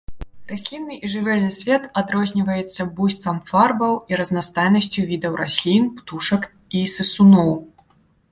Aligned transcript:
Раслінны 0.51 0.95
і 1.07 1.09
жывёльны 1.15 1.49
свет 1.57 1.83
адрозніваецца 2.01 2.85
буйствам 2.99 3.37
фарбаў 3.51 3.93
і 4.13 4.19
разнастайнасцю 4.21 5.05
відаў 5.11 5.37
раслін, 5.41 5.83
птушак 5.99 6.51
і 6.81 6.85
сысуноў. 6.97 7.51